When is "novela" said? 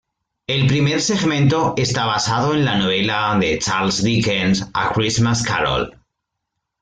2.75-3.37